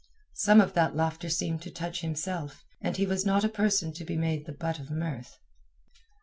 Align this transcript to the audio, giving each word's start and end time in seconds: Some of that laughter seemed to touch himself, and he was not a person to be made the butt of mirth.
Some 0.33 0.61
of 0.61 0.73
that 0.73 0.95
laughter 0.95 1.29
seemed 1.29 1.61
to 1.61 1.69
touch 1.69 2.01
himself, 2.01 2.65
and 2.81 2.97
he 2.97 3.05
was 3.05 3.23
not 3.23 3.43
a 3.43 3.47
person 3.47 3.93
to 3.93 4.03
be 4.03 4.17
made 4.17 4.47
the 4.47 4.51
butt 4.51 4.79
of 4.79 4.89
mirth. 4.89 5.37